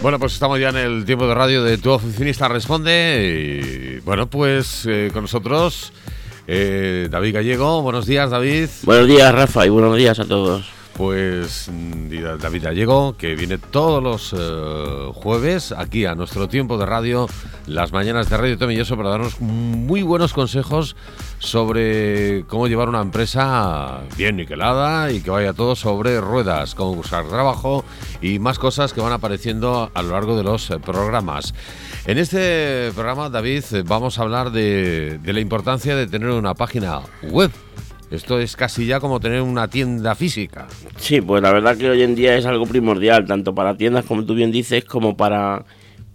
[0.00, 3.98] Bueno, pues estamos ya en el tiempo de radio de Tu Oficinista Responde.
[3.98, 5.92] Y, bueno, pues eh, con nosotros
[6.46, 7.82] eh, David Gallego.
[7.82, 8.68] Buenos días, David.
[8.84, 10.70] Buenos días, Rafa, y buenos días a todos.
[10.94, 16.86] Pues mm, David Gallego, que viene todos los eh, jueves aquí a nuestro tiempo de
[16.86, 17.28] radio,
[17.66, 20.94] las mañanas de Radio Tomilloso, para darnos muy buenos consejos
[21.38, 27.26] sobre cómo llevar una empresa bien niquelada y que vaya todo sobre ruedas, cómo buscar
[27.28, 27.84] trabajo
[28.20, 31.54] y más cosas que van apareciendo a lo largo de los programas.
[32.06, 37.00] En este programa, David, vamos a hablar de, de la importancia de tener una página
[37.22, 37.50] web
[38.10, 40.66] esto es casi ya como tener una tienda física.
[40.96, 44.24] Sí, pues la verdad que hoy en día es algo primordial, tanto para tiendas, como
[44.24, 45.66] tú bien dices, como para,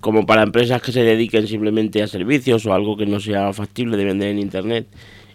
[0.03, 3.95] como para empresas que se dediquen simplemente a servicios o algo que no sea factible
[3.95, 4.85] de vender en Internet.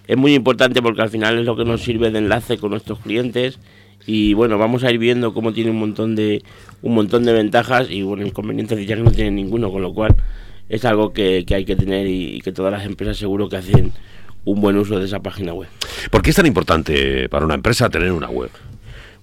[0.07, 2.99] Es muy importante porque al final es lo que nos sirve de enlace con nuestros
[2.99, 3.59] clientes
[4.05, 6.43] y bueno, vamos a ir viendo cómo tiene un montón de,
[6.83, 10.15] un montón de ventajas y bueno, inconvenientes ya que no tiene ninguno, con lo cual
[10.69, 13.93] es algo que, que hay que tener y que todas las empresas seguro que hacen
[14.45, 15.71] un buen uso de esa página web.
[16.11, 18.51] ¿Por qué es tan importante para una empresa tener una web?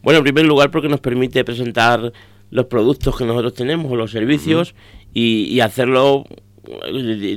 [0.02, 2.12] Bueno, en primer lugar porque nos permite presentar
[2.50, 4.74] los productos que nosotros tenemos o los servicios
[5.16, 6.26] y, hacerlo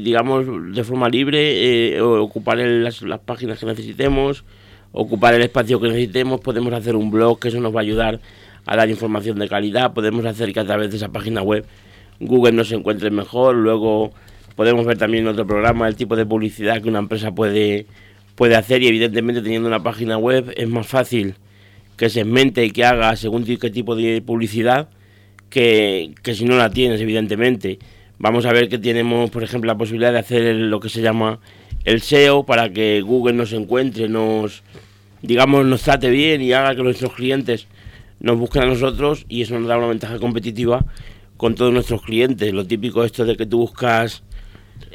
[0.03, 4.45] digamos de forma libre eh, ocupar las, las, páginas que necesitemos
[4.93, 8.21] ocupar el espacio que necesitemos podemos hacer un blog que eso nos va a ayudar
[8.67, 11.67] a dar información de calidad podemos hacer que a través de esa página web
[12.21, 14.13] Google nos encuentre mejor luego
[14.57, 17.87] podemos ver también en otro programa el tipo de publicidad que una empresa puede,
[18.35, 21.35] puede hacer y evidentemente teniendo una página web es más fácil
[21.97, 24.89] que segmente y que haga según qué tipo de publicidad
[25.51, 27.79] que, si no la tienes, evidentemente.
[28.19, 31.41] Vamos a ver que tenemos, por ejemplo, la posibilidad de hacer lo que se llama
[31.85, 34.63] el SEO para que Google nos encuentre, nos,
[35.23, 37.69] digamos, nos trate bien y haga que nuestros clientes
[38.21, 40.85] nos busquen a nosotros y eso nos da una ventaja competitiva
[41.37, 42.53] con todos nuestros clientes.
[42.53, 44.25] Lo típico esto de que tú buscas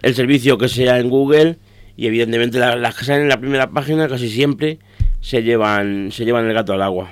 [0.02, 1.58] el servicio que sea en Google
[1.96, 4.80] y evidentemente las que salen en la primera página casi siempre
[5.22, 7.10] se llevan, se llevan el gato al agua.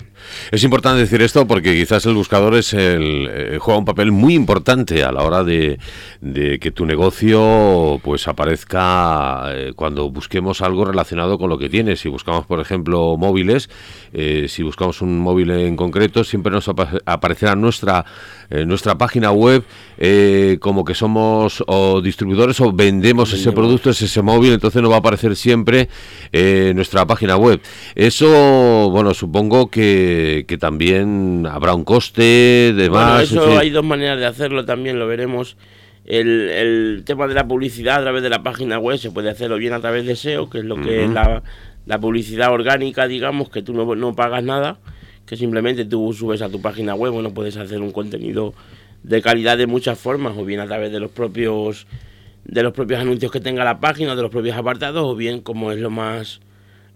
[0.51, 4.33] Es importante decir esto porque quizás el buscador es el, eh, juega un papel muy
[4.33, 5.77] importante a la hora de,
[6.59, 11.99] que tu negocio pues aparezca eh, cuando busquemos algo relacionado con lo que tienes.
[11.99, 13.69] Si buscamos, por ejemplo, móviles,
[14.13, 18.05] eh, si buscamos un móvil en concreto, siempre nos aparecerá nuestra,
[18.49, 19.63] nuestra página web
[20.59, 24.95] como que somos o distribuidores o vendemos ese producto, es ese móvil, entonces nos va
[24.95, 25.89] a aparecer siempre
[26.73, 27.61] nuestra página web.
[27.95, 30.10] Eso, bueno, supongo que,
[30.47, 33.23] que también habrá un coste, de más.
[33.23, 35.57] eso hay dos maneras de hacerlo, también lo veremos.
[36.05, 39.57] El, el, tema de la publicidad a través de la página web se puede hacerlo
[39.57, 41.43] bien a través de SEO, que es lo que es la,
[41.85, 44.79] la, publicidad orgánica, digamos, que tú no, no pagas nada,
[45.25, 48.53] que simplemente tú subes a tu página web, bueno, puedes hacer un contenido
[49.03, 51.87] de calidad de muchas formas, o bien a través de los propios
[52.43, 55.71] de los propios anuncios que tenga la página, de los propios apartados, o bien como
[55.71, 56.41] es lo más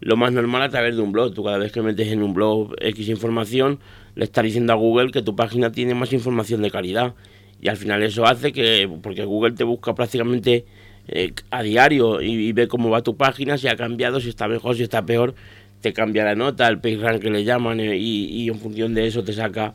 [0.02, 1.34] lo más normal a través de un blog.
[1.34, 3.80] Tú cada vez que metes en un blog X información,
[4.16, 7.16] le estás diciendo a Google que tu página tiene más información de calidad.
[7.62, 10.66] Y al final eso hace que, porque Google te busca prácticamente
[11.08, 14.76] eh, a diario y, ve cómo va tu página, si ha cambiado, si está mejor,
[14.76, 15.36] si está peor,
[15.82, 19.24] te cambia la nota, el PageRank que le llaman eh, y, en función de eso
[19.24, 19.74] te saca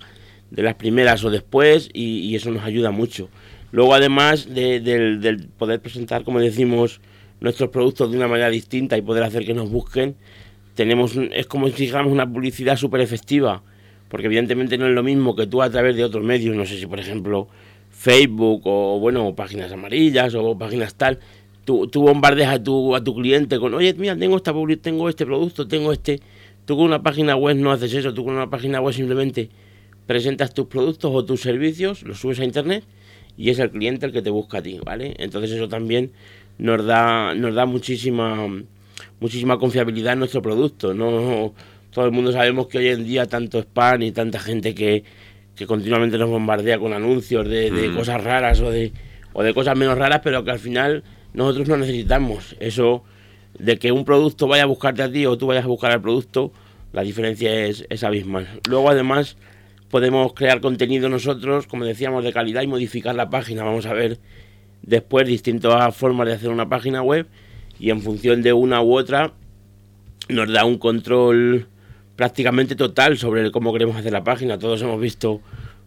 [0.50, 3.28] de las primeras o después y, eso nos ayuda mucho.
[3.72, 7.00] Luego además del poder presentar, como decimos,
[7.40, 10.16] nuestros productos de una manera distinta y poder hacer que nos busquen,
[10.74, 13.62] tenemos es como si dijéramos una publicidad súper efectiva,
[14.08, 16.78] porque evidentemente no es lo mismo que tú a través de otros medios, no sé
[16.78, 17.48] si por ejemplo
[17.90, 21.18] Facebook o bueno, páginas amarillas o páginas tal,
[21.64, 25.26] tú, tú bombardeas a tu, a tu cliente con, oye, mira, tengo, esta, tengo este
[25.26, 26.20] producto, tengo este...
[26.66, 29.48] Tú con una página web no haces eso, tú con una página web simplemente
[30.06, 32.84] presentas tus productos o tus servicios, los subes a internet
[33.36, 35.14] y es el cliente el que te busca a ti, ¿vale?
[35.18, 36.12] Entonces eso también
[36.60, 38.46] nos da, nos da muchísima,
[39.18, 40.94] muchísima confiabilidad en nuestro producto.
[40.94, 41.54] No
[41.90, 45.02] todo el mundo sabemos que hoy en día tanto spam y tanta gente que,
[45.56, 47.96] que continuamente nos bombardea con anuncios de, de mm.
[47.96, 48.92] cosas raras o de,
[49.32, 51.02] o de cosas menos raras, pero que al final
[51.32, 52.56] nosotros no necesitamos.
[52.60, 53.02] Eso
[53.58, 56.00] de que un producto vaya a buscarte a ti o tú vayas a buscar al
[56.00, 56.52] producto,
[56.92, 58.46] la diferencia es, es abismal.
[58.68, 59.36] Luego además
[59.90, 63.64] podemos crear contenido nosotros, como decíamos, de calidad y modificar la página.
[63.64, 64.18] Vamos a ver
[64.90, 67.26] después distintas formas de hacer una página web
[67.78, 69.32] y en función de una u otra
[70.28, 71.68] nos da un control
[72.16, 74.58] prácticamente total sobre cómo queremos hacer la página.
[74.58, 75.40] Todos hemos visto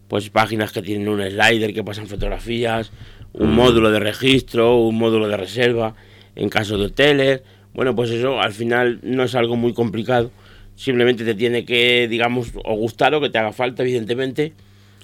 [0.08, 2.92] pues páginas que tienen un slider que pasan fotografías,
[3.34, 3.56] un mm.
[3.56, 5.96] módulo de registro, un módulo de reserva
[6.36, 7.42] en caso de hoteles.
[7.74, 10.32] Bueno, pues eso al final no es algo muy complicado.
[10.76, 14.54] Simplemente te tiene que, digamos, o gustar o que te haga falta, evidentemente,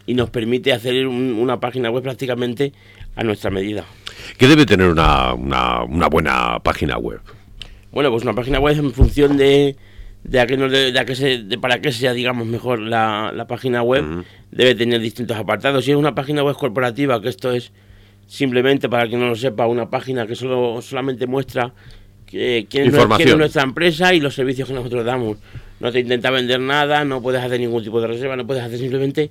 [0.07, 2.73] y nos permite hacer una página web prácticamente
[3.19, 3.83] a nuestra medida.
[4.37, 7.19] ¿Qué debe tener una, una, buena página web?
[7.91, 9.75] Bueno, pues una página web en función de,
[10.23, 14.23] de, a qué de, se, de para qué sea, digamos, mejor la, la página web,
[14.51, 15.83] debe tener distintos apartados.
[15.83, 17.73] Si es una página web corporativa, que esto es
[18.25, 21.73] simplemente, para quien no lo sepa, una página que solo solamente muestra
[22.25, 25.37] quién, es, nuestra empresa y los servicios que nosotros damos.
[25.81, 28.77] No te intenta vender nada, no puedes hacer ningún tipo de reserva, no puedes hacer
[28.77, 29.29] simplemente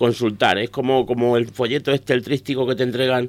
[0.00, 0.56] consultar.
[0.56, 3.28] Es como, como el folleto este, el trístico que te entregan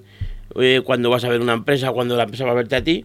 [0.56, 3.04] eh, cuando vas a ver una empresa, cuando la empresa va a verte a ti,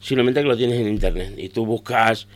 [0.00, 1.32] simplemente que lo tienes en internet.
[1.38, 2.28] Y tú buscas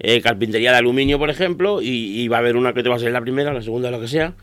[0.00, 2.98] eh, carpintería de aluminio, por ejemplo, y, va a haber una que te va a
[2.98, 4.34] ser la primera, la segunda, lo que sea,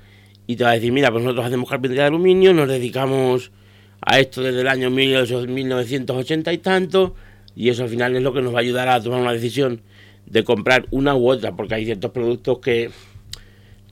[0.47, 3.51] y te va a decir, mira, pues nosotros hacemos carpintería de aluminio, nos dedicamos
[3.99, 7.15] a esto desde el año 1980 y tanto,
[7.53, 9.81] y eso al final es lo que nos va a ayudar a tomar una decisión
[10.25, 12.91] de comprar una u otra, porque hay ciertos productos que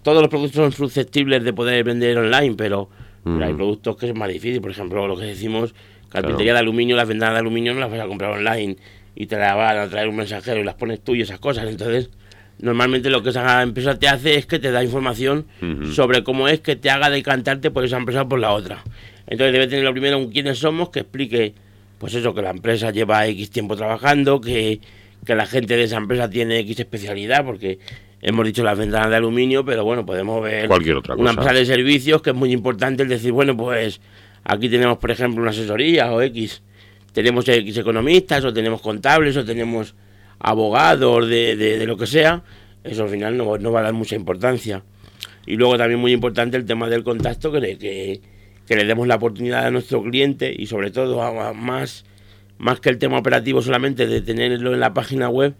[0.03, 2.89] todos los productos son susceptibles de poder vender online, pero,
[3.25, 5.75] hay productos que es más difícil, por ejemplo, lo que decimos,
[6.09, 8.77] carpintería de aluminio, las ventanas de aluminio no las vas a comprar online
[9.15, 11.67] y te las van a traer un mensajero y las pones tú y esas cosas,
[11.67, 12.09] entonces
[12.59, 15.45] normalmente lo que esa empresa te hace es que te da información
[15.93, 18.83] sobre cómo es que te haga decantarte por esa empresa o por la otra.
[19.27, 21.53] Entonces debe tener lo primero un quiénes somos, que explique,
[21.99, 24.79] pues eso, que la empresa lleva X tiempo trabajando, que,
[25.27, 27.77] la gente de esa empresa tiene X especialidad, porque
[28.21, 31.65] hemos dicho las ventanas de aluminio, pero bueno, podemos ver Cualquier otra una empresa de
[31.65, 34.01] servicios que es muy importante el decir, bueno, pues
[34.43, 36.61] aquí tenemos, por ejemplo, una asesoría o X,
[37.13, 39.95] tenemos X economistas, o tenemos contables, o tenemos
[40.39, 42.43] abogados de, de, lo que sea,
[42.83, 44.83] eso al final no, no, va a dar mucha importancia.
[45.45, 48.21] Y luego también muy importante el tema del contacto, que, que
[48.69, 52.05] que le demos la oportunidad a nuestro cliente y sobre todo a, más,
[52.59, 55.55] más que el tema operativo solamente de tenerlo en la página web,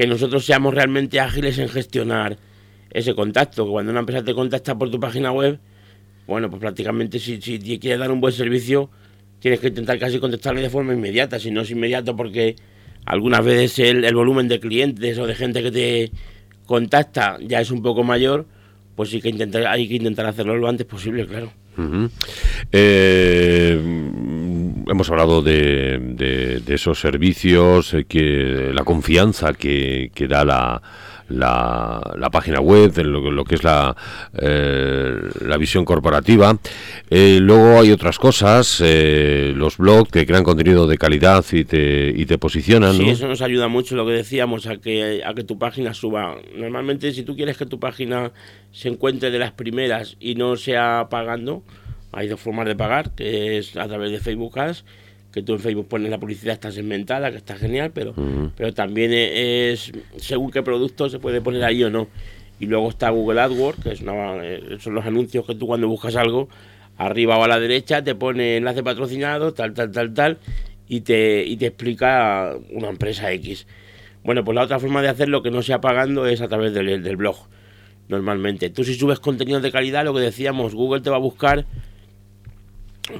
[0.00, 2.38] que nosotros seamos realmente ágiles en gestionar
[2.90, 3.68] ese contacto.
[3.68, 5.58] Cuando una empresa te contacta por tu página web,
[6.26, 8.88] bueno, pues prácticamente si, si quieres dar un buen servicio,
[9.40, 11.38] tienes que intentar casi contestarle de forma inmediata.
[11.38, 12.56] Si no es inmediato porque
[13.04, 16.10] algunas veces el, el volumen de clientes o de gente que te
[16.64, 18.46] contacta ya es un poco mayor,
[18.96, 21.52] pues sí que intentar, hay que intentar hacerlo lo antes posible, claro.
[22.72, 23.78] Eh,
[24.90, 30.82] hemos hablado de, de, esos servicios, eh, que la confianza que, que da la,
[31.28, 33.96] la, página web, lo, lo que es la,
[34.36, 35.14] eh,
[35.46, 36.58] la visión corporativa.
[37.08, 42.38] luego hay otras cosas, los blogs que crean contenido de calidad y te, y te
[42.38, 42.94] posicionan.
[42.94, 46.36] Sí, eso nos ayuda mucho, lo que decíamos, a que, a que tu página suba.
[46.56, 48.32] Normalmente, si tú quieres que tu página
[48.72, 51.62] se encuentre de las primeras y no sea pagando,
[52.12, 54.84] hay dos formas de pagar, que es a través de Facebook Ads,
[55.32, 58.14] que tú en Facebook pones la publicidad, está segmentada, que está genial, pero,
[58.56, 62.08] pero también es según qué producto se puede poner ahí o no.
[62.58, 66.16] Y luego está Google AdWords, que es eh, son los anuncios que tú cuando buscas
[66.16, 66.48] algo,
[66.98, 70.38] arriba o a la derecha te pone enlace patrocinado, tal, tal, tal, tal,
[70.88, 73.66] y te, y te explica una empresa X.
[74.24, 77.02] Bueno, pues la otra forma de hacerlo que no sea pagando es a través del,
[77.02, 77.36] del blog
[78.08, 78.68] normalmente.
[78.68, 81.64] Tú si subes contenido de calidad, lo que decíamos, Google te va a buscar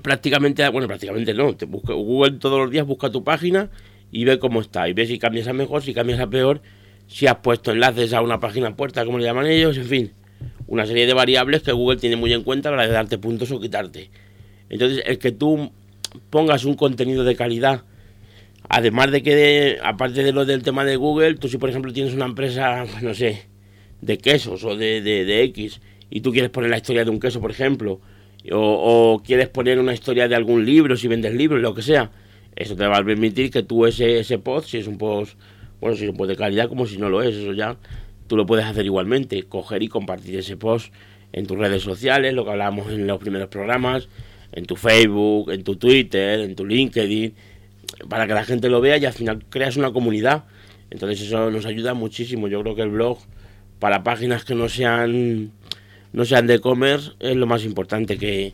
[0.03, 3.71] prácticamente, bueno, prácticamente no, te busca, Google todos los días busca tu página
[4.11, 6.63] y ve cómo está, y ve si cambias a mejor, si cambias a peor,
[7.07, 10.13] si has puesto enlaces a una página puerta, como le llaman ellos, en fin,
[10.67, 13.19] una serie de variables que Google tiene muy en cuenta a la hora de darte
[13.19, 14.11] puntos o quitarte.
[14.69, 15.73] Entonces, el que tú
[16.31, 17.83] pongas un contenido de calidad,
[18.69, 22.15] además de que, aparte de lo del tema de Google, tú si por ejemplo tienes
[22.15, 23.47] una empresa, no sé,
[24.01, 27.41] de quesos o de, de, X y tú quieres poner la historia de un queso,
[27.41, 28.01] por ejemplo,
[28.53, 32.11] o, quieres poner una historia de algún libro, si vendes libros, lo que sea,
[32.57, 35.39] eso te va a permitir que tú ese, ese post, si es un post,
[35.81, 37.77] bueno, si es un post de calidad como si no lo es, eso ya
[38.27, 40.93] tú lo puedes hacer igualmente, coger y compartir ese post
[41.33, 44.09] en tus redes sociales, lo que hablábamos en los primeros programas,
[44.53, 47.35] en tu Facebook, en tu Twitter, en tu LinkedIn,
[48.09, 50.45] para que la gente lo vea y al final creas una comunidad.
[50.91, 52.49] Entonces eso nos ayuda muchísimo.
[52.49, 53.19] Yo creo que el blog
[53.79, 55.53] para páginas que no sean
[56.13, 58.53] no sean de e-commerce es lo más importante que,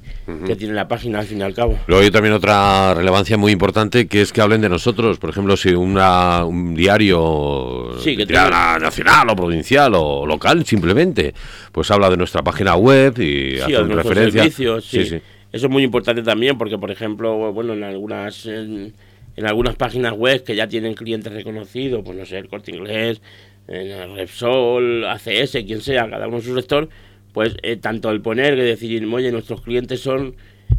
[0.59, 1.79] tiene la página al fin y al cabo.
[1.87, 5.19] Luego hay también otra relevancia muy importante que es que hablen de nosotros.
[5.19, 11.35] Por ejemplo, si una, un diario sí, que nacional o provincial o local simplemente,
[11.73, 14.43] pues habla de nuestra página web y hace referencia.
[14.43, 15.21] Servicios, sí.
[15.53, 18.47] Eso es muy importante también porque, por ejemplo, bueno, en algunas...
[18.47, 18.95] En,
[19.37, 23.21] en algunas páginas web que ya tienen clientes reconocidos, pues no sé, el corte inglés,
[23.69, 26.89] en Repsol, ACS, quien sea, cada uno su sector,
[27.37, 30.37] pues eh, tanto el poner que decir, oye, nuestros clientes son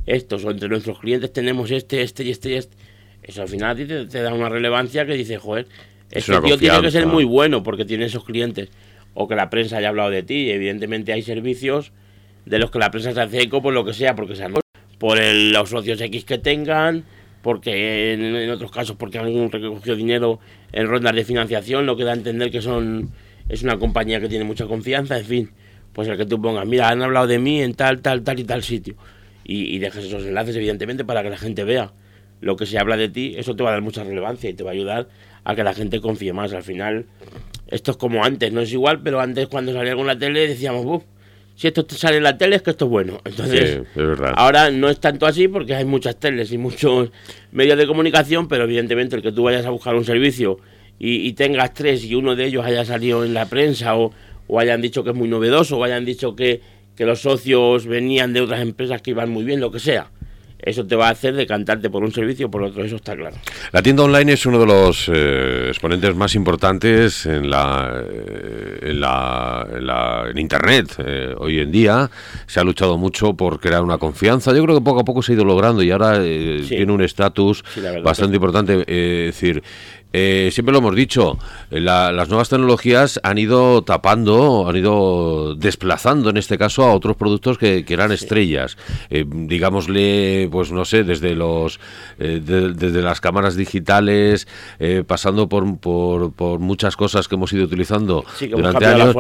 [0.08, 2.76] estos, o entre nuestros clientes tenemos este, este y este y este,
[3.22, 5.68] eso al final te, te da una relevancia que dice, joder,
[6.10, 8.70] este tío tiene que ser muy bueno porque tiene esos clientes,
[9.14, 11.92] o que la prensa haya hablado de ti, evidentemente hay servicios
[12.48, 14.56] de los que la prensa se hace eco por lo que sea, porque sean
[14.98, 17.04] por los socios X que tengan,
[17.44, 20.40] porque en, otros casos porque han recogido dinero
[20.72, 23.12] en rondas de financiación, lo que da a entender que son
[23.48, 25.52] es una compañía que tiene mucha confianza, en fin,
[25.98, 28.44] pues el que tú pongas, mira, han hablado de mí en tal, tal, tal y
[28.44, 28.94] tal sitio,
[29.44, 31.92] y, y dejes esos enlaces evidentemente para que la gente vea
[32.40, 34.64] lo que se habla de ti, eso te va a dar mucha relevancia y te
[34.64, 35.08] va a ayudar
[35.44, 36.54] a que la gente confíe más.
[36.54, 37.06] Al final,
[37.68, 40.86] esto es como antes, no es igual, pero antes cuando salía en la tele decíamos,
[40.86, 41.04] Buf,
[41.56, 43.20] si esto sale en la tele es que esto es bueno.
[43.26, 43.82] Entonces,
[44.36, 47.10] ahora no es tanto así porque hay muchas teles y muchos
[47.52, 50.60] medios de comunicación, pero evidentemente el que tú vayas a buscar un servicio
[51.00, 54.12] y, tengas tres y uno de ellos haya salido en la prensa o,
[54.48, 56.62] o hayan dicho que es muy novedoso o hayan dicho que,
[56.96, 60.10] que los socios venían de otras empresas que iban muy bien, lo que sea
[60.60, 63.36] eso te va a hacer decantarte por un servicio o por otro, eso está claro.
[63.72, 69.00] La tienda online es uno de los eh, exponentes más importantes en la, eh, en,
[69.00, 70.96] la, en, Internet.
[70.98, 72.10] Eh, hoy en día
[72.48, 74.54] se ha luchado mucho por crear una confianza.
[74.54, 77.64] Yo creo que poco a poco se ha ido logrando y ahora tiene un estatus
[78.04, 78.82] bastante importante.
[78.82, 79.64] es decir,
[80.14, 81.38] eh, siempre lo hemos dicho,
[81.70, 87.18] eh, las nuevas tecnologías han ido tapando, han ido desplazando en este caso a otros
[87.18, 88.78] productos que, eran estrellas.
[89.10, 91.80] Eh, digámosle, pues no sé, desde los
[92.18, 94.48] desde las cámaras digitales,
[95.08, 99.16] pasando por, por, muchas cosas que hemos ido utilizando durante años.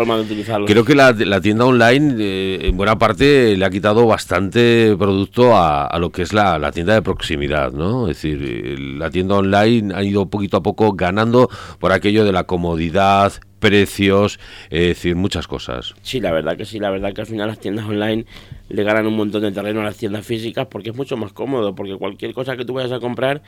[0.65, 6.12] Creo que la, tienda online, en buena parte, le ha quitado bastante producto a, lo
[6.12, 8.08] que es la, la tienda de proximidad, ¿no?
[8.08, 12.46] Es decir, la tienda online ha ido poquito a poco ganando por aquello de la
[12.46, 15.96] comodidad, precios, es decir, muchas cosas.
[16.01, 18.25] Sí, la verdad que sí, la verdad que al final las tiendas online
[18.69, 21.75] le ganan un montón de terreno a las tiendas físicas porque es mucho más cómodo,
[21.75, 23.41] porque cualquier cosa que tú vayas a comprar,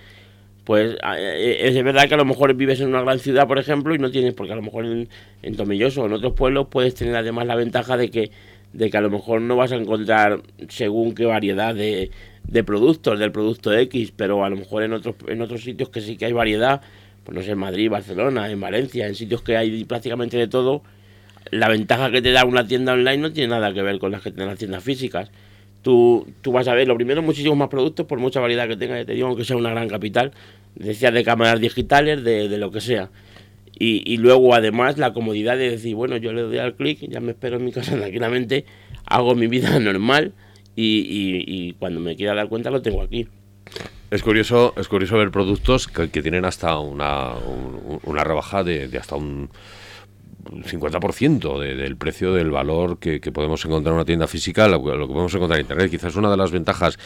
[0.63, 3.95] pues eh, es verdad que a lo mejor vives en una gran ciudad, por ejemplo,
[3.95, 5.09] y no tienes, porque a lo mejor en,
[5.41, 8.31] en o en otros pueblos puedes tener además la ventaja de que
[8.73, 12.11] de que a lo mejor no vas a encontrar según qué variedad de,
[12.43, 16.01] de productos del producto X, pero a lo mejor en otros en otros sitios que
[16.01, 16.81] sí que hay variedad,
[17.29, 20.81] pues no sé, en Madrid, Barcelona, en Valencia, en sitios que hay prácticamente de todo,
[21.51, 24.23] la ventaja que te da una tienda online no tiene nada que ver con las
[24.23, 25.29] que tienen las tiendas físicas.
[25.83, 28.97] Tú, tú vas a ver, lo primero, muchísimos más productos, por mucha variedad que tenga,
[28.97, 30.31] ya te digo, que sea una gran capital,
[30.73, 33.11] decía de cámaras digitales, de, lo que sea.
[33.77, 37.31] Y, luego, además, la comodidad de decir, bueno, yo le doy al clic, ya me
[37.31, 38.65] espero en mi casa tranquilamente,
[39.05, 40.33] hago mi vida normal
[40.75, 43.27] y, y cuando me quiera dar cuenta lo tengo aquí.
[44.11, 47.33] Es curioso, es curioso ver productos que, tienen hasta una,
[48.03, 49.49] una rebaja de, hasta un
[50.45, 55.33] 50% del precio del valor que, podemos encontrar en una tienda física, lo, que podemos
[55.33, 55.91] encontrar en Internet.
[55.91, 56.97] Quizás una de las ventajas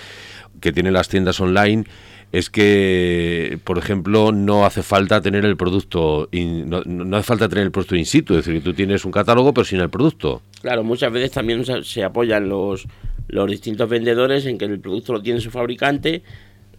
[0.62, 1.84] que tienen las tiendas online
[2.32, 7.72] es que, por ejemplo, no hace falta tener el producto, no, hace falta tener el
[7.72, 10.42] producto in situ, es decir, que tú tienes un catálogo pero sin el producto.
[10.62, 12.88] Claro, muchas veces también se, apoyan los,
[13.28, 16.24] los distintos vendedores en que el producto lo tiene su fabricante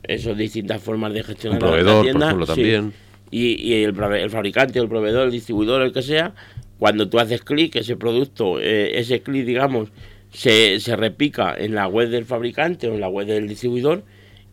[0.08, 2.18] esas distintas formas de gestionar un proveedor, la tienda.
[2.18, 2.92] Por ejemplo, también.
[3.30, 6.34] Y, el, el, fabricante, el proveedor, el distribuidor, el que sea,
[6.78, 9.90] cuando tú haces clic, ese producto, eh, ese clic, digamos,
[10.30, 14.04] se, se repica en la web del fabricante o en la web del distribuidor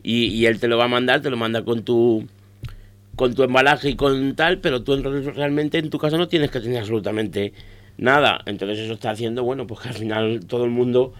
[0.02, 2.26] y, y él te lo va a mandar, te lo manda con tu
[3.16, 6.60] con tu embalaje y con tal, pero tú realmente en tu casa no tienes que
[6.60, 7.52] tener absolutamente
[7.98, 8.40] nada.
[8.46, 11.12] Entonces eso está haciendo, bueno, pues que al final todo el mundo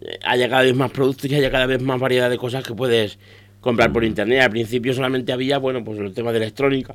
[0.00, 2.74] eh, haya cada vez más productos y haya cada vez más variedad de cosas que
[2.74, 3.18] puedes
[3.60, 4.42] comprar por internet.
[4.42, 6.94] Al principio solamente había, bueno, pues los temas de electrónica,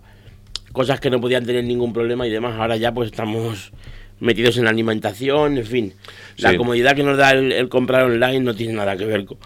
[0.71, 2.55] cosas que no podían tener ningún problema y demás.
[2.59, 3.71] Ahora ya pues estamos
[4.19, 5.93] metidos en la alimentación, en fin.
[6.37, 9.37] La comodidad que nos da el, comprar online no tiene nada que ver con...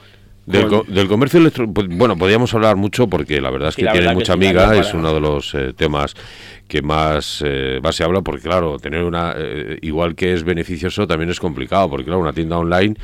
[0.45, 4.31] Del, comercio electrónico, pues, bueno, podríamos hablar mucho porque la verdad es que tiene mucha
[4.31, 6.13] amiga, es uno de los eh, temas
[6.69, 11.05] que más, eh, más se habla, porque claro, tener una, eh, igual que es beneficioso,
[11.05, 12.95] también es complicado, porque claro, una tienda online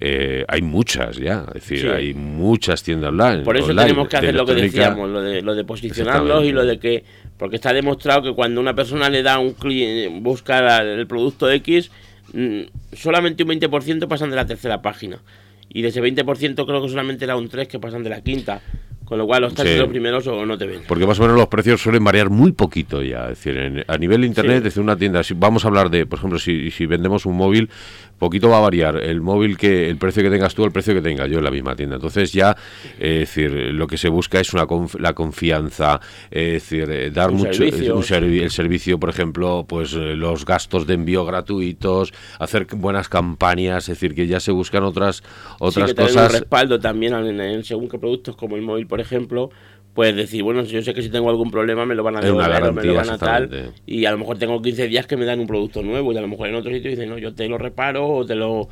[0.00, 3.42] eh, hay muchas ya, es decir, hay muchas tiendas online.
[3.42, 6.64] Por eso tenemos que hacer lo que decíamos, lo de, lo de posicionarlos y lo
[6.64, 7.04] de que,
[7.36, 11.90] porque está demostrado que cuando una persona le da un clic, busca el producto X,
[12.32, 12.60] mm,
[12.92, 15.20] solamente un 20% pasan de la tercera página.
[15.68, 18.62] Y de ese 20% creo que solamente era un 3 que pasan de la quinta.
[19.08, 19.76] Con lo cual, los sí.
[19.78, 20.82] los primeros o no te ven.
[20.86, 23.30] Porque más o menos los precios suelen variar muy poquito ya.
[23.30, 26.18] Es decir, a nivel de internet, desde una tienda, si vamos a hablar de, por
[26.18, 27.70] ejemplo, si, si vendemos un móvil,
[28.18, 31.00] poquito va a variar el móvil que el precio que tengas tú el precio que
[31.00, 32.56] tenga yo en la misma tienda entonces ya
[32.98, 34.66] es decir lo que se busca es una
[34.98, 36.00] la confianza
[36.30, 41.24] es decir eh, dar mucho el servicio por ejemplo pues eh, los gastos de envío
[41.24, 45.22] gratuitos hacer buenas campañas es decir que ya se buscan otras
[45.60, 49.50] otras cosas un respaldo también en según qué productos como el móvil por ejemplo
[49.94, 52.72] puedes decir, bueno, yo sé que si tengo algún problema me lo van a devolver
[52.72, 53.72] me lo van a tal.
[53.84, 56.20] Y a lo mejor tengo 15 días que me dan un producto nuevo y a
[56.20, 58.68] lo mejor en otro sitio dicen, no, yo te lo reparo o te lo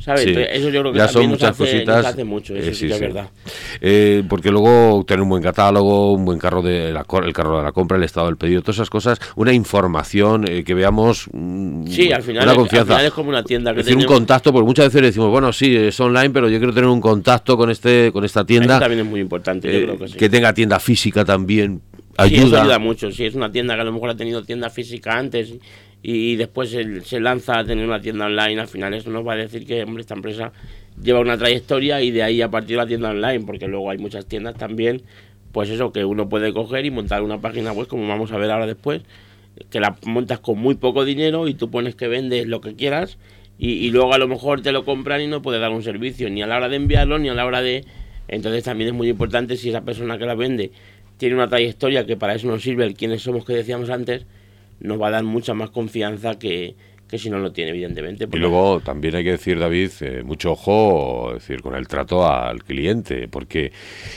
[0.00, 0.26] ¿Sabes?
[0.26, 2.06] eso yo creo que ya son muchas cositas.
[2.06, 3.28] hace mucho, eso sí, es verdad.
[3.80, 7.64] Eh, porque luego tener un buen catálogo, un buen carro de la, el carro de
[7.64, 11.28] la compra, el estado del pedido, todas esas cosas, una información eh, que veamos.
[11.32, 13.04] Mm, sí, al final, una confianza.
[13.04, 13.74] es como una tienda.
[13.74, 16.58] Que es decir, un contacto, porque muchas veces decimos, bueno, sí, es online, pero yo
[16.58, 18.74] quiero tener un contacto con este con esta tienda.
[18.74, 20.16] Eso también es muy importante, yo creo que sí.
[20.16, 21.82] Que tenga tienda física también.
[22.16, 22.40] Ayuda.
[22.40, 23.10] Sí, eso ayuda mucho.
[23.10, 25.54] Si es una tienda que a lo mejor ha tenido tienda física antes
[26.02, 29.36] y después se, lanza a tener una tienda online, al final eso nos va a
[29.36, 30.52] decir que hombre, esta empresa
[31.02, 34.26] lleva una trayectoria y de ahí a partir la tienda online, porque luego hay muchas
[34.26, 35.02] tiendas también,
[35.52, 38.50] pues eso, que uno puede coger y montar una página web, como vamos a ver
[38.50, 39.02] ahora después,
[39.68, 43.18] que la montas con muy poco dinero y tú pones que vendes lo que quieras
[43.58, 46.30] y, y luego a lo mejor te lo compran y no puedes dar un servicio
[46.30, 47.84] ni a la hora de enviarlo ni a la hora de...
[48.28, 50.70] Entonces también es muy importante si esa persona que la vende
[51.18, 54.24] tiene una trayectoria que para eso nos sirve el quiénes somos que decíamos antes,
[54.80, 56.74] nos va a dar mucha más confianza que,
[57.10, 58.28] que si no lo tiene, evidentemente.
[58.32, 62.62] Y luego también hay que decir, David, eh, mucho ojo decir, con el trato al
[62.62, 63.72] cliente, porque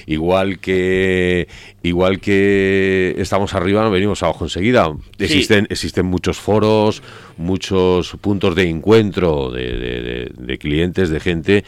[0.06, 1.48] igual que
[1.82, 4.96] igual que estamos arriba, no venimos abajo enseguida.
[5.18, 7.02] Existen, existen muchos foros,
[7.38, 11.64] muchos puntos de encuentro de, de, clientes, de gente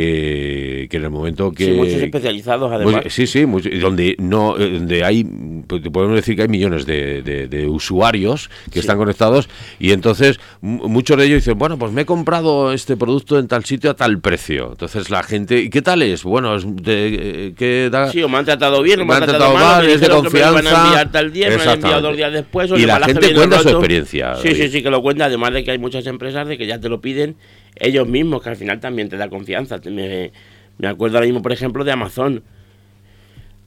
[0.00, 1.66] que, en el momento que...
[1.66, 3.04] Sí, muchos especializados además.
[3.08, 3.44] sí, sí,
[3.80, 5.24] donde, no, eh, donde hay,
[5.66, 11.24] pues, podemos decir que hay millones de, usuarios que están conectados y entonces muchos de
[11.24, 14.70] ellos dicen, bueno, pues me he comprado este producto en tal sitio a tal precio.
[14.72, 16.22] Entonces la gente, ¿y qué tal es?
[16.22, 18.10] Bueno, es de, ¿qué da?
[18.10, 20.62] Sí, o me han tratado bien, o me, han tratado, mal, es de confianza.
[20.62, 22.70] Me van a enviar tal día, me han enviado dos días después.
[22.76, 24.36] y la gente cuenta su experiencia.
[24.36, 26.80] Sí, sí, sí, que lo cuenta, además de que hay muchas empresas de que ya
[26.80, 27.36] te lo piden
[27.80, 29.78] ellos mismos, que al final también te da confianza.
[29.84, 30.32] Me,
[30.78, 32.42] me acuerdo ahora mismo, por ejemplo, de Amazon.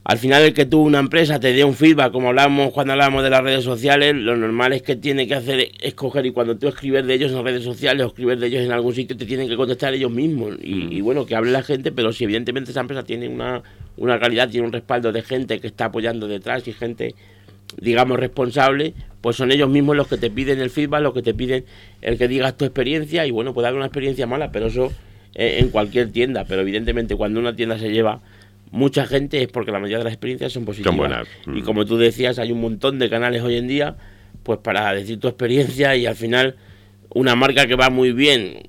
[0.04, 3.22] Al final el que tú, una empresa, te dé un feedback, como hablábamos cuando hablábamos
[3.22, 6.58] de las redes sociales, lo normal es que tiene que hacer es coger y cuando
[6.58, 9.26] tú escribes de ellos en redes sociales o escribes de ellos en algún sitio, te
[9.26, 10.56] tienen que contestar ellos mismos.
[10.60, 11.04] Y, mm.
[11.04, 13.62] bueno, que hable la gente, pero si evidentemente esa empresa tiene una,
[13.96, 17.14] una calidad, tiene un respaldo de gente que está apoyando detrás y gente,
[17.80, 21.34] digamos, responsable, pues son ellos mismos los que te piden el feedback, los que te
[21.34, 21.64] piden
[22.00, 24.92] el que digas tu experiencia y bueno, puede haber una experiencia mala, pero eso
[25.34, 28.20] eh, en cualquier tienda, pero evidentemente cuando una tienda se lleva
[28.72, 31.28] mucha gente es porque la mayoría de las experiencias son positivas.
[31.46, 31.62] Y mm.
[31.62, 33.96] como tú decías, hay un montón de canales hoy en día,
[34.42, 36.56] pues para decir tu experiencia y al final
[37.14, 38.68] una marca que va muy bien,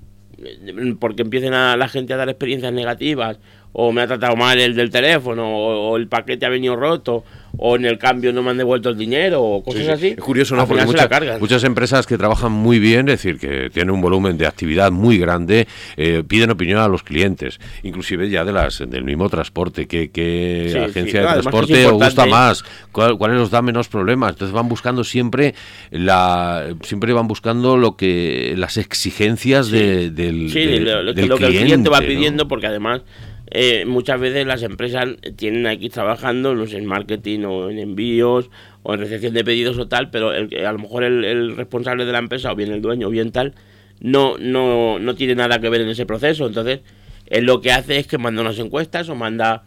[0.99, 3.39] porque empiecen a la gente a dar experiencias negativas,
[3.71, 7.23] o me ha tratado mal el del teléfono, o el paquete ha venido roto,
[7.57, 10.07] o en el cambio no me han devuelto el dinero o cosas así.
[10.09, 10.67] Es curioso, ¿no?
[10.67, 14.47] Porque muchas, muchas empresas que trabajan muy bien, es decir, que tienen un volumen de
[14.47, 19.29] actividad muy grande, eh, piden opinión a los clientes, inclusive ya de las del mismo
[19.29, 24.31] transporte, qué, qué agencia de transporte os gusta más, cuál, cuál nos da menos problemas.
[24.31, 25.53] Entonces van buscando siempre
[25.91, 31.89] la siempre van buscando lo que las exigencias de, del, sí, lo, que el cliente
[31.89, 33.01] va pidiendo, porque además
[33.47, 38.49] eh, muchas veces las empresas tienen aquí trabajando, no sé, en marketing o en envíos
[38.83, 42.11] o en recepción de pedidos o tal, pero el, a lo mejor el, responsable de
[42.11, 43.53] la empresa o bien el dueño o bien tal
[43.99, 46.47] no, no, no tiene nada que ver en ese proceso.
[46.47, 46.79] Entonces,
[47.27, 49.63] él lo que hace es que manda unas encuestas o manda...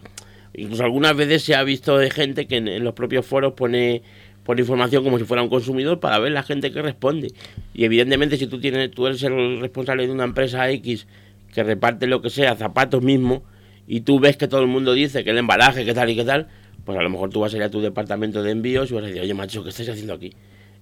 [0.54, 4.02] Incluso algunas veces se ha visto de gente que en, los propios foros pone
[4.42, 7.32] pone información como si fuera un consumidor para ver la gente que responde.
[7.74, 11.06] Y evidentemente si tú tienes tú eres el responsable de una empresa X
[11.52, 13.42] que reparte lo que sea, zapatos mismo,
[13.86, 16.24] y tú ves que todo el mundo dice que el embalaje, que tal y que
[16.24, 16.48] tal,
[16.84, 19.04] pues a lo mejor tú vas a ir a tu departamento de envíos y vas
[19.04, 20.32] a decir, oye, macho, ¿qué estás haciendo aquí?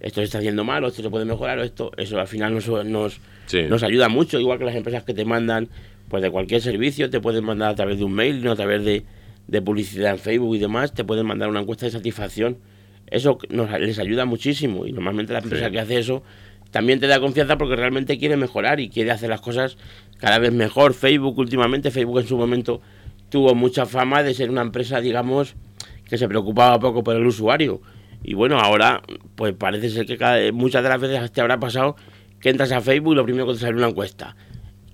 [0.00, 2.54] Esto se está haciendo mal, o esto se puede mejorar, o esto, eso al final
[2.54, 3.20] nos, nos,
[3.68, 5.68] nos ayuda mucho, igual que las empresas que te mandan,
[6.08, 8.84] pues de cualquier servicio, te pueden mandar a través de un mail, no a través
[8.84, 9.04] de,
[9.46, 12.58] de publicidad en Facebook y demás, te pueden mandar una encuesta de satisfacción.
[13.06, 16.22] Eso nos, les ayuda muchísimo y normalmente la empresa que hace eso
[16.74, 19.78] también te da confianza porque realmente quiere mejorar y quiere hacer las cosas
[20.18, 20.92] cada vez mejor.
[20.92, 22.80] Facebook últimamente, Facebook en su momento
[23.28, 25.54] tuvo mucha fama de ser una empresa, digamos,
[26.04, 27.80] que se preocupaba poco por el usuario.
[28.24, 29.02] Y bueno, ahora
[29.36, 31.94] pues parece ser que cada, muchas de las veces te habrá pasado
[32.40, 34.34] que entras a Facebook y lo primero que te sale una encuesta.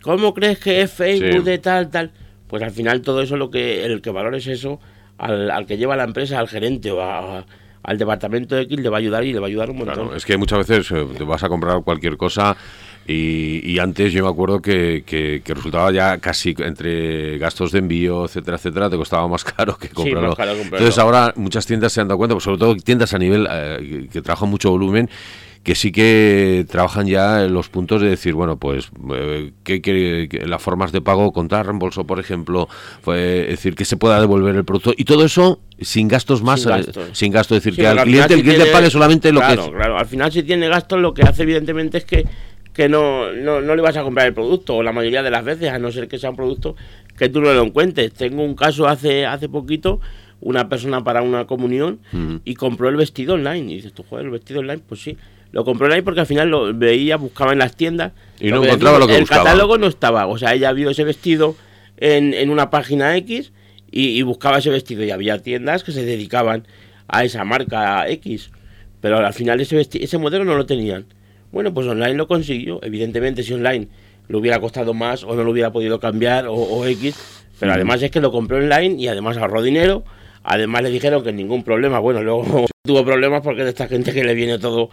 [0.03, 2.11] ¿Cómo crees que es Facebook de tal, tal?
[2.47, 4.81] Pues al final todo eso lo que el que valores eso
[5.17, 7.47] al, al que lleva la empresa, al gerente o a,
[7.83, 10.17] al departamento de X le va a ayudar y le va a ayudar un montón.
[10.17, 12.57] es que muchas veces eh, te vas a comprar cualquier cosa
[13.07, 18.57] y, antes yo me acuerdo que, que, resultaba ya casi entre gastos de envío, etcétera,
[18.57, 20.37] etcétera, te costaba más caro que comprarlo.
[20.39, 24.09] Entonces ahora muchas tiendas se han dado cuenta, pues sobre todo tiendas a nivel eh,
[24.13, 25.11] que trabajan mucho volumen,
[25.63, 30.63] que sí que trabajan ya en los puntos de decir, bueno, pues eh, que, las
[30.63, 32.69] formas de pago contra reembolso, por ejemplo,
[33.03, 33.19] fue
[33.49, 36.67] decir que se pueda devolver el producto y todo eso sin gastos más,
[37.13, 39.99] sin, gasto, es decir, que al cliente el cliente pague solamente lo que Claro, claro,
[39.99, 42.25] al final si tiene gastos lo que hace evidentemente es que
[42.73, 45.45] que no, no, no le vas a comprar el producto, o la mayoría de las
[45.45, 46.77] veces, a no ser que sea un producto
[47.19, 48.13] que tú no lo encuentres.
[48.15, 50.01] Tengo un caso hace, hace poquito,
[50.41, 52.01] una persona para una comunión
[52.45, 53.73] y compró el vestido online.
[53.73, 55.19] Y dices, tú, joder, el vestido online, pues sí.
[55.53, 58.13] Lo compró online porque al final lo veía, buscaba en las tiendas.
[58.39, 59.43] Y no encontraba lo que el buscaba.
[59.43, 60.27] El catálogo no estaba.
[60.27, 61.57] O sea, ella vio ese vestido
[61.97, 63.53] en, en una página X
[63.91, 65.05] y, buscaba ese vestido.
[65.05, 66.67] Y había tiendas que se dedicaban
[67.09, 68.51] a esa marca X.
[69.01, 71.07] Pero al final ese, ese modelo no lo tenían.
[71.53, 72.81] Bueno, pues online lo consiguió.
[72.83, 73.89] Evidentemente, si online
[74.29, 77.17] le hubiera costado más o no lo hubiera podido cambiar o, X.
[77.59, 80.05] Pero además es que lo compró online y además ahorró dinero.
[80.43, 81.99] Además le dijeron que ningún problema.
[81.99, 84.91] Bueno, luego tuvo problemas porque de esta gente que le viene todo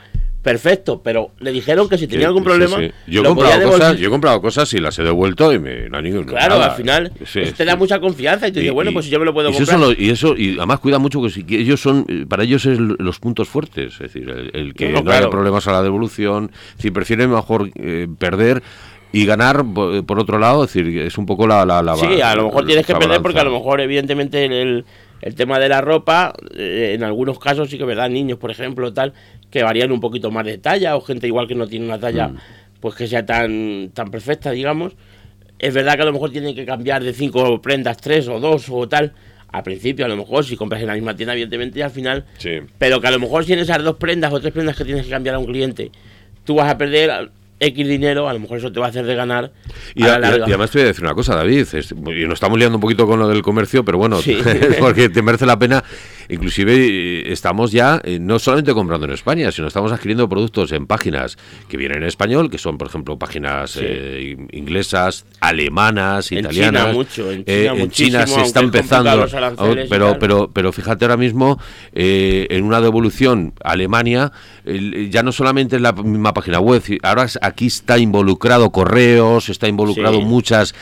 [0.48, 2.78] perfecto, pero le dijeron que si tenía algún problema.
[3.06, 6.02] Yo, he comprado cosas, yo he comprado cosas y las he devuelto y me, no
[6.02, 7.12] ningún Claro, al final
[7.58, 9.54] te da mucha confianza y te dice, bueno, pues si yo me lo puedo y
[9.54, 9.78] comprar.
[9.78, 13.20] Eso y eso, y además cuida mucho que, si, ellos son, para ellos es los
[13.20, 17.70] puntos fuertes, es decir, el, que no, haya problemas a la devolución, si prefieren mejor
[17.76, 18.64] eh, perder
[19.12, 21.66] y ganar por, otro lado, es decir, es un poco la...
[21.66, 24.54] la, la sí, a lo mejor tienes que perder porque a lo mejor evidentemente el,
[24.54, 24.86] el
[25.36, 29.14] tema de la ropa, eh, en algunos casos sí que verdad, niños por ejemplo, tal,
[29.50, 32.30] que varían un poquito más de talla o gente igual que no tiene una talla
[32.30, 32.38] mm.
[32.80, 34.94] pues que sea tan, tan perfecta, digamos.
[35.60, 38.68] Es verdad que a lo mejor tienen que cambiar de cinco prendas, tres o dos
[38.70, 39.14] o tal.
[39.50, 42.26] Al principio, a lo mejor, si compras en la misma tienda, evidentemente, y al final.
[42.78, 45.06] Pero que a lo mejor si tienes esas dos prendas o tres prendas que tienes
[45.06, 45.92] que cambiar a un cliente,
[46.44, 49.16] tú vas a perder X dinero, a lo mejor eso te va a hacer de
[49.16, 49.52] ganar.
[49.96, 53.08] Y, además te voy a decir una cosa, David, y nos estamos liando un poquito
[53.08, 54.20] con lo del comercio, pero bueno,
[54.80, 55.84] porque te merece la pena
[56.30, 60.88] Inclusive eh, estamos ya eh, no solamente comprando en España, sino estamos adquiriendo productos en
[60.88, 61.38] páginas
[61.70, 66.84] que vienen en español, que son, por ejemplo, páginas eh, inglesas, alemanas, italianas.
[66.84, 69.26] China mucho, en China, se está empezando.
[69.90, 71.60] Pero, pero, pero fíjate ahora mismo,
[71.94, 74.32] en una devolución a Alemania,
[75.10, 80.22] ya no solamente en la misma página web, ahora aquí está involucrado correos, está involucrado
[80.22, 80.76] muchas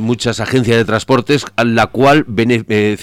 [0.00, 2.26] muchas agencias de transportes, a la cual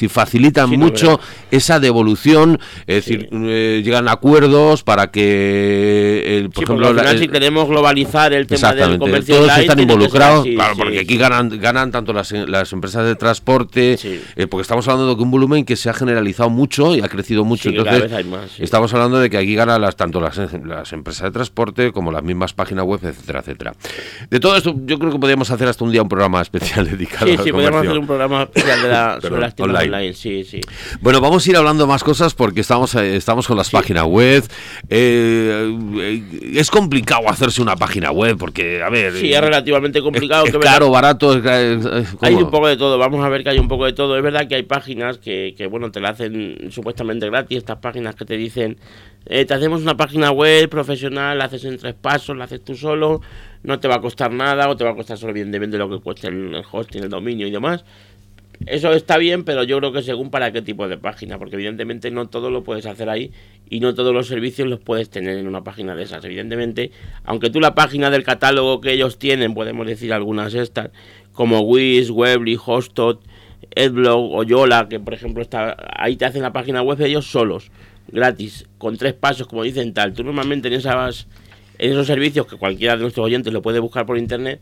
[0.09, 1.19] facilitan mucho
[1.51, 7.67] esa devolución, es decir, eh, llegan acuerdos para que, por ejemplo, al final, si queremos
[7.67, 12.31] globalizar el tema del comercio todos están involucrados, claro, porque aquí ganan, ganan tanto las,
[12.31, 16.49] las empresas de transporte, eh, porque estamos hablando de un volumen que se ha generalizado
[16.49, 18.11] mucho y ha crecido mucho, entonces
[18.59, 22.23] estamos hablando de que aquí ganan las tanto las, las empresas de transporte como las
[22.23, 23.73] mismas páginas web, etcétera, etcétera.
[24.29, 27.27] De todo esto, yo creo que podríamos hacer hasta un día un programa especial dedicado
[27.27, 30.13] sí, sí, podríamos hacer un programa especial de la, sobre las tiendas online.
[30.13, 30.61] Sí, sí.
[31.01, 34.05] Bueno, vamos a ir a hablando más cosas porque estamos, eh, estamos con las páginas
[34.05, 34.41] web.
[34.89, 36.23] Eh, eh,
[36.55, 39.11] es complicado hacerse una página web porque, a ver...
[39.13, 40.45] Sí, es relativamente complicado.
[40.45, 41.31] Es, caro, barato.
[42.21, 44.15] hay un poco de todo, vamos a ver que hay un poco de todo.
[44.15, 48.15] Es verdad que hay páginas que, que bueno, te la hacen supuestamente gratis, estas páginas
[48.15, 48.77] que te dicen,
[49.25, 53.19] te hacemos una página web profesional, la haces en tres pasos, la haces tú solo,
[53.63, 55.99] no te va a costar nada o te va a costar solo evidentemente lo que
[55.99, 57.83] cueste el hosting, el dominio y demás
[58.65, 62.11] eso está bien, pero yo creo que según para qué tipo de página, porque evidentemente
[62.11, 63.31] no todo lo puedes hacer ahí
[63.69, 66.23] y no todos los servicios los puedes tener en una página de esas.
[66.25, 66.91] Evidentemente,
[67.23, 70.89] aunque tú la página del catálogo que ellos tienen, podemos decir algunas estas,
[71.33, 73.21] como Wish, Webly, Hostot,
[73.75, 77.71] Adblog o Yola, que por ejemplo está ahí te hacen la página web ellos solos,
[78.07, 80.13] gratis, con tres pasos, como dicen tal.
[80.13, 81.27] Tú normalmente en esas
[81.77, 84.61] en esos servicios que cualquiera de nuestros oyentes lo puede buscar por internet,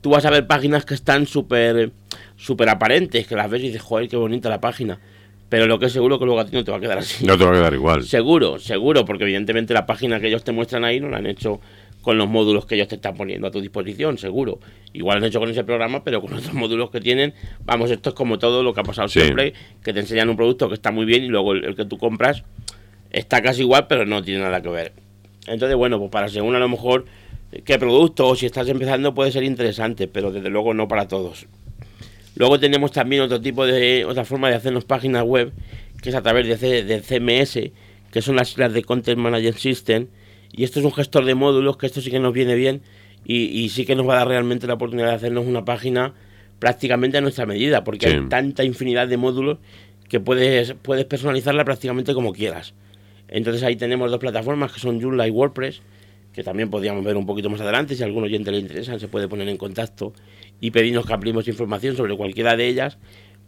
[0.00, 1.92] tú vas a ver páginas que están súper
[2.38, 4.98] súper aparentes, que las ves y dices, joder, qué bonita la página.
[5.48, 7.24] Pero lo que es seguro que luego a ti no te va a quedar así.
[7.26, 8.04] No te va a quedar igual.
[8.04, 11.60] Seguro, seguro, porque evidentemente la página que ellos te muestran ahí no la han hecho
[12.02, 14.60] con los módulos que ellos te están poniendo a tu disposición, seguro.
[14.92, 18.14] Igual han hecho con ese programa, pero con otros módulos que tienen, vamos, esto es
[18.14, 21.04] como todo lo que ha pasado siempre, que te enseñan un producto que está muy
[21.04, 22.44] bien y luego el, que tú compras
[23.10, 24.92] está casi igual, pero no tiene nada que ver.
[25.46, 27.06] Entonces, bueno, pues para según a lo mejor
[27.64, 31.46] qué producto o si estás empezando puede ser interesante, pero desde luego no para todos.
[32.38, 35.52] Luego tenemos también otro tipo de, otra forma de hacernos páginas web,
[36.00, 37.72] que es a través de, CMS,
[38.12, 40.06] que son las siglas de Content Management System.
[40.52, 42.82] Y esto es un gestor de módulos, que esto sí que nos viene bien
[43.24, 46.14] y, sí que nos va a dar realmente la oportunidad de hacernos una página
[46.60, 49.58] prácticamente a nuestra medida, porque hay tanta infinidad de módulos
[50.08, 52.72] que puedes, puedes personalizarla prácticamente como quieras.
[53.26, 55.82] Entonces ahí tenemos dos plataformas que son Joomla y WordPress,
[56.32, 59.08] que también podríamos ver un poquito más adelante, si a algún oyente le interesa, se
[59.08, 60.12] puede poner en contacto
[60.60, 62.98] y pedirnos que ampliemos información sobre cualquiera de ellas,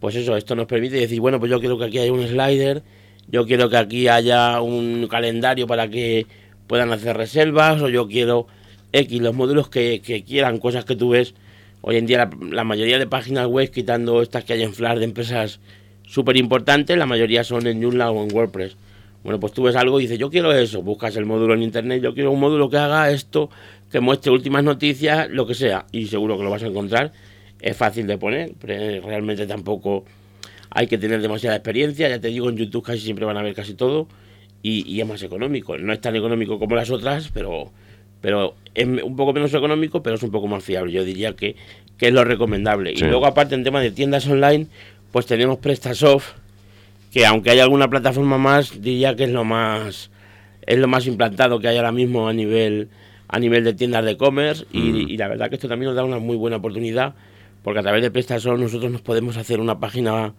[0.00, 2.82] pues eso, esto nos permite decir, bueno, pues yo quiero que aquí haya un slider,
[3.28, 6.26] yo quiero que aquí haya un calendario para que
[6.66, 8.46] puedan hacer reservas, o yo quiero
[8.92, 11.34] X, los módulos que, quieran, cosas que tú ves.
[11.82, 15.04] Hoy en día la, mayoría de páginas web, quitando estas que hay en Flash de
[15.04, 15.60] empresas
[16.06, 18.76] súper importantes, la mayoría son en Joomla o en WordPress.
[19.22, 22.02] Bueno, pues tú ves algo y dices, yo quiero eso, buscas el módulo en internet,
[22.02, 23.50] yo quiero un módulo que haga esto,
[23.90, 27.12] que muestre últimas noticias, lo que sea, y seguro que lo vas a encontrar.
[27.60, 30.04] Es fácil de poner, pero realmente tampoco
[30.70, 33.54] hay que tener demasiada experiencia, ya te digo, en YouTube casi siempre van a ver
[33.54, 34.08] casi todo,
[34.62, 35.76] y, es más económico.
[35.78, 37.72] No es tan económico como las otras, pero,
[38.20, 40.92] pero es un poco menos económico, pero es un poco más fiable.
[40.92, 41.56] Yo diría que,
[41.96, 42.92] que es lo recomendable.
[42.92, 44.66] Y luego, aparte, en tema de tiendas online,
[45.12, 46.34] pues tenemos PrestaSoft,
[47.10, 50.10] que aunque haya alguna plataforma más, diría que es lo más
[50.66, 52.88] es lo más implantado que hay ahora mismo a nivel
[53.30, 54.96] a nivel de tiendas de e-commerce y, mm.
[54.96, 57.14] y, la verdad que esto también nos da una muy buena oportunidad
[57.62, 60.34] porque a través de PrestaSoft nosotros nos podemos hacer una página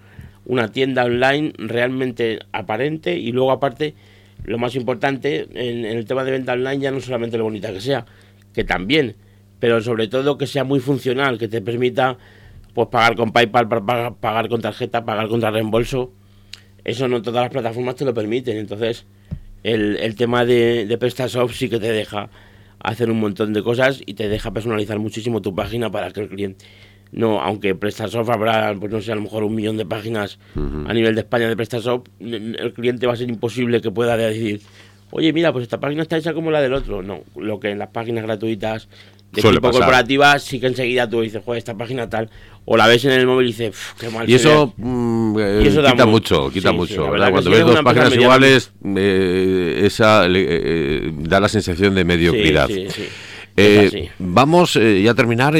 [0.45, 3.95] una tienda online realmente aparente y luego aparte
[4.43, 7.81] lo más importante en, el tema de venta online ya no solamente lo bonita que
[7.81, 8.05] sea
[8.53, 9.15] que también
[9.59, 12.17] pero sobre todo que sea muy funcional que te permita
[12.73, 16.11] pues pagar con PayPal pagar, pagar con tarjeta pagar contra reembolso
[16.83, 18.57] eso no todas las plataformas te lo permiten.
[18.57, 19.05] Entonces,
[19.63, 22.29] el, el tema de, de PrestaShop sí que te deja
[22.83, 26.29] hacer un montón de cosas y te deja personalizar muchísimo tu página para que el
[26.29, 26.65] cliente
[27.11, 30.93] no, aunque PrestaShop habrá, pues no sé, a lo mejor un millón de páginas a
[30.93, 34.61] nivel de España de PrestaShop, el cliente va a ser imposible que pueda decir,
[35.11, 37.01] oye, mira, pues esta página está hecha como la del otro.
[37.01, 38.87] No, lo que en las páginas gratuitas
[39.31, 42.29] de tipo corporativa sí que enseguida tú dices, joder, esta página tal,
[42.65, 44.29] o la ves en el móvil y dices, qué mal.
[44.29, 47.07] Y eso, mm, eh, quita mucho, quita mucho.
[47.07, 52.69] Cuando ves dos páginas iguales, eh, esa eh, da la sensación de mediocridad.
[54.19, 55.55] vamos ya a terminar.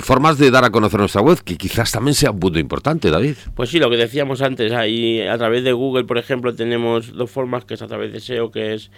[0.00, 3.36] formas de dar a conocer nuestra web, que quizás también sea un punto importante, David.
[3.54, 7.30] Pues sí, lo que decíamos antes, ahí a través de Google, por ejemplo, tenemos dos
[7.30, 8.90] formas, que es a través de SEO, que es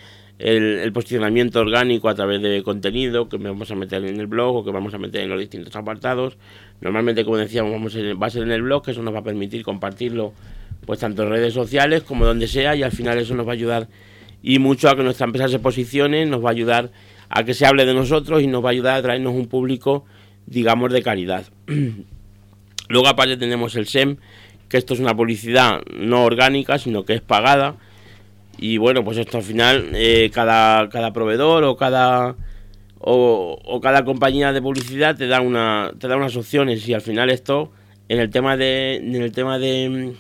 [0.43, 4.65] el, posicionamiento orgánico a través de contenido que vamos a meter en el blog o
[4.65, 6.37] que vamos a meter en los distintos apartados.
[6.81, 9.25] Normalmente, como decíamos, vamos va a ser en el blog, que eso nos va a
[9.25, 10.33] permitir compartirlo
[10.85, 13.55] pues tanto en redes sociales como donde sea y al final eso nos va a
[13.55, 13.89] ayudar
[14.43, 16.91] y mucho a que nuestra empresa se posicione, nos va a ayudar
[17.29, 20.05] a que se hable de nosotros y nos va a ayudar a traernos un público,
[20.47, 21.45] digamos, de calidad.
[22.89, 24.17] Luego aparte tenemos el SEM,
[24.69, 27.77] que esto es una publicidad no orgánica, sino que es pagada
[28.63, 32.37] y bueno, pues esto al final, eh, cada, cada proveedor o cada
[33.01, 37.31] o, cada compañía de publicidad te da una te da unas opciones y al final
[37.31, 37.73] esto
[38.09, 40.15] en el tema de en el tema de en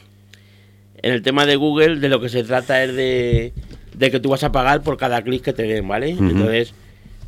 [1.12, 3.52] el tema de Google de lo que se trata es de,
[3.94, 6.10] de que tú vas a pagar por cada clic que te den, ¿vale?
[6.10, 6.74] Entonces,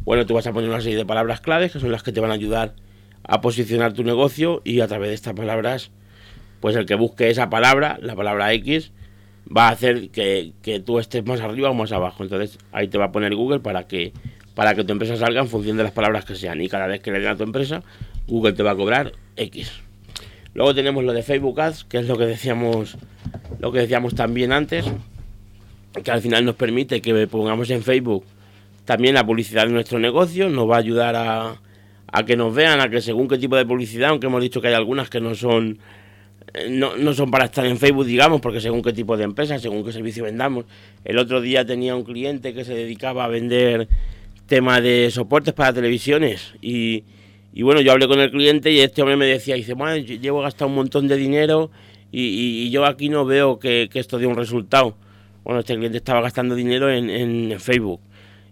[0.05, 2.19] bueno, tú vas a poner una serie de palabras claves que son las que te
[2.19, 2.75] van a ayudar
[3.23, 5.93] a posicionar tu negocio y a través de estas palabras,
[6.59, 8.91] pues el que busque esa palabra, la palabra X,
[9.55, 10.53] va a hacer que,
[10.85, 12.23] tú estés más arriba o más abajo.
[12.23, 14.13] Entonces ahí te va a poner Google para que,
[14.55, 16.61] para que tu empresa salga en función de las palabras que sean.
[16.61, 17.83] Y cada vez que le den a tu empresa,
[18.27, 19.73] Google te va a cobrar X.
[20.55, 22.97] Luego tenemos lo de Facebook Ads, que es lo que decíamos,
[23.59, 24.85] lo que decíamos también antes,
[26.03, 28.25] que al final nos permite que pongamos en Facebook
[28.85, 31.61] también la publicidad de nuestro negocio, nos va a ayudar a,
[32.07, 34.69] a que nos vean, a que según qué tipo de publicidad, aunque hemos dicho que
[34.69, 35.79] hay algunas que no son
[36.69, 39.85] no, no, son para estar en Facebook, digamos, porque según qué tipo de empresa, según
[39.85, 40.65] qué servicio vendamos.
[41.05, 43.89] El otro día tenía un cliente que se dedicaba a vender
[44.47, 47.05] tema de soportes para televisiones y,
[47.53, 50.43] y bueno, yo hablé con el cliente y este hombre me decía, dice, bueno, llevo
[50.43, 51.71] gastado un montón de dinero
[52.13, 54.97] y, yo aquí no veo que, esto dé un resultado.
[55.43, 58.01] Bueno, este cliente estaba gastando dinero en, en Facebook.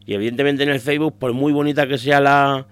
[0.05, 2.67] Y evidentemente en el Facebook, por muy bonita que sea la,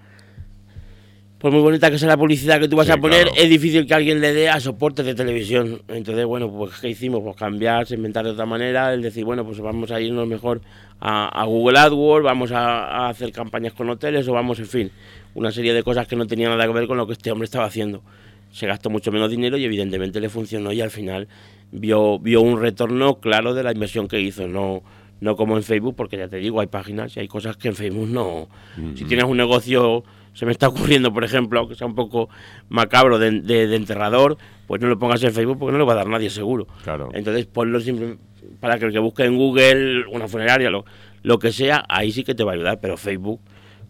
[1.41, 3.95] por muy bonita que sea la publicidad que tú vas a poner, es difícil que
[3.95, 5.81] alguien le dé a soportes de televisión.
[5.87, 7.23] Entonces, bueno, pues ¿qué hicimos?
[7.23, 10.61] Pues cambiar, inventar de otra manera, el decir, bueno, pues vamos a irnos mejor
[10.99, 14.91] a, Google AdWords, vamos a, hacer campañas con hoteles o vamos, en fin,
[15.33, 17.45] una serie de cosas que no tenían nada que ver con lo que este hombre
[17.45, 18.03] estaba haciendo.
[18.51, 21.27] Se gastó mucho menos dinero y evidentemente le funcionó y al final
[21.71, 24.83] vio, vio un retorno claro de la inversión que hizo, no
[25.21, 27.75] no como en Facebook, porque ya te digo, hay páginas y hay cosas que en
[27.75, 28.49] Facebook no.
[28.95, 32.29] Si tienes un negocio se me está ocurriendo, por ejemplo, que sea un poco
[32.69, 36.07] macabro de, enterrador, pues no lo pongas en Facebook porque no lo va a dar
[36.07, 36.67] nadie seguro.
[36.83, 37.09] Claro.
[37.13, 38.17] Entonces ponlo siempre
[38.59, 40.85] para que el que busque en Google una funeraria, lo,
[41.23, 43.41] lo que sea, ahí sí que te va a ayudar, pero Facebook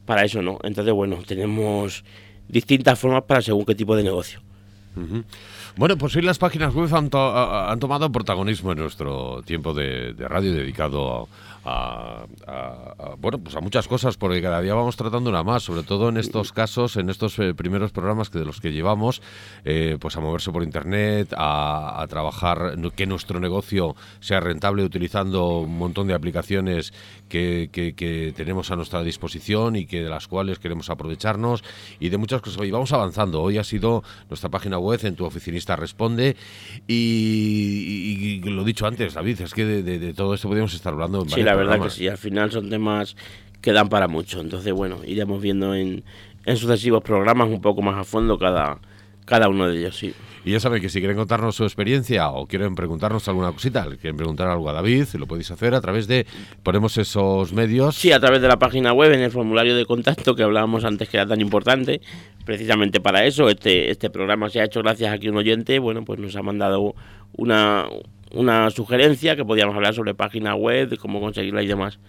[0.06, 0.60] para eso no.
[0.64, 2.04] Entonces, bueno, tenemos
[2.48, 4.42] distintas formas para según qué tipo de negocio.
[5.78, 10.54] Bueno, pues hoy las páginas web han, tomado protagonismo en nuestro tiempo de, de radio
[10.54, 11.28] dedicado a
[11.64, 12.26] a,
[13.20, 16.18] bueno, pues a muchas cosas, porque cada día vamos tratando una más, sobre todo en
[16.18, 19.22] estos casos, en estos eh, primeros programas que de los que llevamos,
[19.64, 25.78] eh, pues a moverse por internet, a, trabajar, que nuestro negocio sea rentable utilizando un
[25.78, 26.94] montón de aplicaciones
[27.30, 31.64] que, que, tenemos a nuestra disposición y que de las cuales queremos aprovecharnos
[32.00, 32.66] y de muchas cosas.
[32.66, 33.42] Y vamos avanzando.
[33.42, 36.36] Hoy ha sido nuestra página web, en tu oficinista responde.
[36.88, 41.22] Y, lo dicho antes, David, es que de, todo esto podríamos estar hablando.
[41.22, 43.16] En sí, la verdad que sí, al final son temas
[43.62, 44.42] que dan para mucho.
[44.42, 46.04] Entonces, bueno, iremos viendo en,
[46.46, 48.80] en sucesivos programas un poco más a fondo cada,
[49.32, 50.14] cada uno de ellos, sí.
[50.44, 54.18] Y ya saben que si quieren contarnos su experiencia o quieren preguntarnos alguna cosita, quieren
[54.18, 56.26] preguntar algo a David, lo podéis hacer a través de,
[56.64, 57.96] ponemos esos medios.
[57.96, 61.08] Sí, a través de la página web, en el formulario de contacto que hablábamos antes
[61.08, 62.02] que era tan importante,
[62.44, 63.48] precisamente para eso.
[63.48, 66.42] Este, este programa se ha hecho gracias a que un oyente, bueno, pues nos ha
[66.42, 66.94] mandado
[67.38, 67.86] una,
[68.34, 72.00] una sugerencia que podíamos hablar sobre página web, de cómo conseguirla y demás.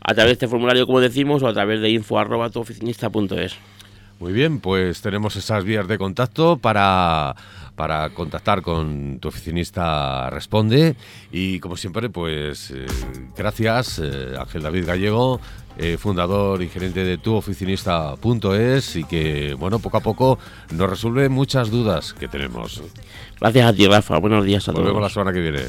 [0.00, 3.58] A través de este formulario, como decimos, o a través de info arroba tuoficinista.es.
[4.20, 7.34] Muy bien, pues tenemos esas vías de contacto para,
[7.74, 10.94] para contactar con tu oficinista Responde
[11.32, 12.84] y como siempre, pues eh,
[13.34, 15.40] gracias eh, Ángel David Gallego,
[15.78, 20.38] eh, fundador y gerente de tuoficinista.es y que, bueno, poco a poco
[20.70, 22.82] nos resuelve muchas dudas que tenemos.
[23.40, 24.18] Gracias a ti, Rafa.
[24.18, 24.84] Buenos días a todos.
[24.84, 25.62] Nos vemos la semana que viene.